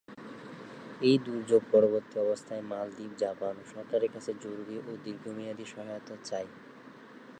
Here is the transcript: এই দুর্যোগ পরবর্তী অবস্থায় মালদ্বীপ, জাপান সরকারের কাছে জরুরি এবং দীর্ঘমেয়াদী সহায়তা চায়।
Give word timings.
এই 1.01 1.15
দুর্যোগ 1.17 1.61
পরবর্তী 1.71 2.15
অবস্থায় 2.19 2.63
মালদ্বীপ, 2.63 3.11
জাপান 3.17 3.55
সরকারের 3.73 4.09
কাছে 4.11 4.31
জরুরি 4.43 4.73
এবং 4.77 4.93
দীর্ঘমেয়াদী 5.05 5.65
সহায়তা 5.65 6.15
চায়। 6.23 6.49